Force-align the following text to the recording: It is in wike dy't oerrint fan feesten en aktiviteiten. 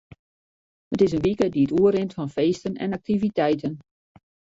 It 0.93 1.01
is 1.03 1.13
in 1.17 1.21
wike 1.25 1.45
dy't 1.53 1.75
oerrint 1.81 2.11
fan 2.15 2.29
feesten 2.37 2.73
en 2.83 2.95
aktiviteiten. 2.99 3.73